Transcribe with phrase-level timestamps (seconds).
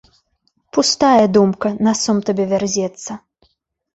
[0.73, 3.11] Пустая думка на сум табе вярзецца.